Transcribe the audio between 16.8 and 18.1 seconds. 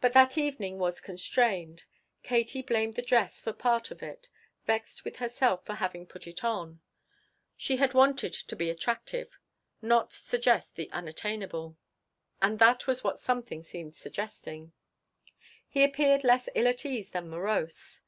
ease than morose.